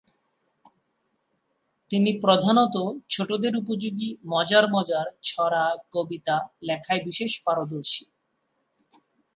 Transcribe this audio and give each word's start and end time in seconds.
তিনি 1.91 2.11
প্রধানত 2.21 2.75
ছোটদের 3.09 3.53
উপযোগী 3.57 4.09
মজার 4.25 4.65
মজার 4.71 5.05
ছড়া-কবিতা 5.23 6.35
লেখায় 6.61 7.01
বিশেষ 7.03 7.31
পারদর্শী। 7.45 8.03